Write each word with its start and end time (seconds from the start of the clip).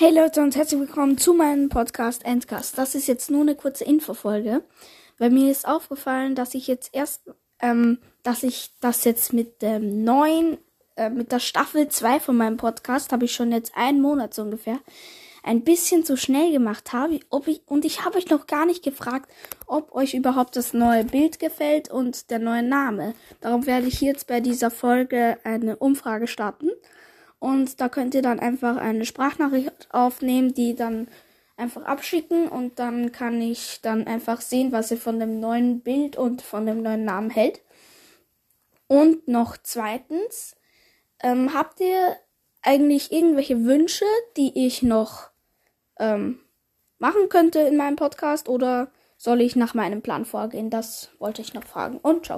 Hey 0.00 0.14
Leute 0.14 0.42
und 0.42 0.54
herzlich 0.54 0.78
willkommen 0.78 1.18
zu 1.18 1.34
meinem 1.34 1.70
Podcast 1.70 2.24
Endcast. 2.24 2.78
Das 2.78 2.94
ist 2.94 3.08
jetzt 3.08 3.32
nur 3.32 3.40
eine 3.40 3.56
kurze 3.56 3.82
Infofolge, 3.82 4.62
weil 5.18 5.30
mir 5.30 5.50
ist 5.50 5.66
aufgefallen, 5.66 6.36
dass 6.36 6.54
ich 6.54 6.68
jetzt 6.68 6.90
erst, 6.94 7.28
ähm, 7.58 7.98
dass 8.22 8.44
ich 8.44 8.70
das 8.80 9.02
jetzt 9.02 9.32
mit 9.32 9.60
dem 9.60 10.04
neuen, 10.04 10.58
äh, 10.94 11.10
mit 11.10 11.32
der 11.32 11.40
Staffel 11.40 11.88
2 11.88 12.20
von 12.20 12.36
meinem 12.36 12.58
Podcast, 12.58 13.10
habe 13.10 13.24
ich 13.24 13.32
schon 13.32 13.50
jetzt 13.50 13.72
einen 13.74 14.00
Monat 14.00 14.34
so 14.34 14.42
ungefähr, 14.42 14.78
ein 15.42 15.64
bisschen 15.64 16.04
zu 16.04 16.16
schnell 16.16 16.52
gemacht 16.52 16.92
habe. 16.92 17.18
Ob 17.28 17.48
ich, 17.48 17.62
und 17.66 17.84
ich 17.84 18.04
habe 18.04 18.18
euch 18.18 18.30
noch 18.30 18.46
gar 18.46 18.66
nicht 18.66 18.84
gefragt, 18.84 19.28
ob 19.66 19.92
euch 19.92 20.14
überhaupt 20.14 20.54
das 20.54 20.74
neue 20.74 21.02
Bild 21.02 21.40
gefällt 21.40 21.90
und 21.90 22.30
der 22.30 22.38
neue 22.38 22.62
Name. 22.62 23.14
Darum 23.40 23.66
werde 23.66 23.88
ich 23.88 24.00
jetzt 24.00 24.28
bei 24.28 24.38
dieser 24.38 24.70
Folge 24.70 25.38
eine 25.42 25.74
Umfrage 25.74 26.28
starten. 26.28 26.70
Und 27.38 27.80
da 27.80 27.88
könnt 27.88 28.14
ihr 28.14 28.22
dann 28.22 28.40
einfach 28.40 28.76
eine 28.76 29.04
Sprachnachricht 29.04 29.88
aufnehmen, 29.90 30.54
die 30.54 30.74
dann 30.74 31.08
einfach 31.56 31.82
abschicken 31.84 32.48
und 32.48 32.78
dann 32.78 33.12
kann 33.12 33.40
ich 33.42 33.80
dann 33.82 34.06
einfach 34.06 34.40
sehen, 34.40 34.72
was 34.72 34.90
ihr 34.90 34.96
von 34.96 35.18
dem 35.18 35.40
neuen 35.40 35.80
Bild 35.80 36.16
und 36.16 36.40
von 36.40 36.66
dem 36.66 36.82
neuen 36.82 37.04
Namen 37.04 37.30
hält. 37.30 37.60
Und 38.86 39.28
noch 39.28 39.56
zweitens, 39.62 40.56
ähm, 41.20 41.52
habt 41.52 41.80
ihr 41.80 42.16
eigentlich 42.62 43.12
irgendwelche 43.12 43.64
Wünsche, 43.64 44.04
die 44.36 44.66
ich 44.66 44.82
noch 44.82 45.30
ähm, 45.98 46.40
machen 46.98 47.28
könnte 47.28 47.60
in 47.60 47.76
meinem 47.76 47.96
Podcast 47.96 48.48
oder 48.48 48.90
soll 49.16 49.40
ich 49.40 49.56
nach 49.56 49.74
meinem 49.74 50.00
Plan 50.00 50.24
vorgehen? 50.24 50.70
Das 50.70 51.10
wollte 51.18 51.42
ich 51.42 51.54
noch 51.54 51.64
fragen 51.64 51.98
und 51.98 52.24
ciao. 52.24 52.26